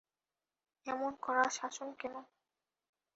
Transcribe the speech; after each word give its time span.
এমন 0.85 1.11
কড়া 1.21 1.45
শাসন 1.49 1.89
কেন। 1.99 2.15